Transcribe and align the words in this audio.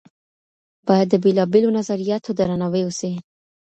بايد 0.87 1.07
د 1.11 1.15
بېلابېلو 1.23 1.75
نظرياتو 1.77 2.31
درناوی 2.39 2.81
وسي. 2.85 3.11